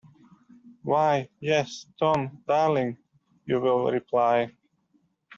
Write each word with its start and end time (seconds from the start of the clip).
'Why, 0.81 1.29
yes, 1.39 1.85
Tom, 1.99 2.41
darling,' 2.47 2.97
you 3.45 3.59
will 3.61 3.91
reply. 3.91 4.51